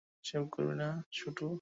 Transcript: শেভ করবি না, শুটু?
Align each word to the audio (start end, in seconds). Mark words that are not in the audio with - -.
শেভ 0.23 0.43
করবি 0.51 0.75
না, 0.75 0.89
শুটু? 1.11 1.45